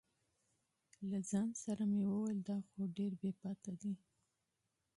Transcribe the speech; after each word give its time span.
له 1.09 1.19
ځان 1.31 1.49
سره 1.63 1.83
مې 1.91 2.03
ویل 2.11 2.37
دا 2.49 2.57
خو 2.67 2.79
ډېر 2.97 3.11
بې 3.19 3.29
حیایان 3.39 3.75
دي. 3.81 3.93